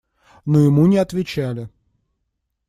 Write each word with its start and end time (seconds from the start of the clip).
Но 0.47 0.57
ему 0.61 0.87
не 0.87 0.97
отвечали. 0.97 1.69